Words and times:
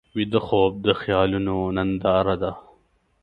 ویده 0.15 0.39
خوب 0.47 0.71
د 0.85 0.87
خیالونو 1.01 1.55
ننداره 1.75 2.35
ده 2.41 2.51